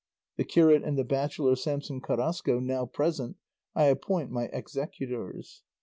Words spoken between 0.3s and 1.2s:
The curate and the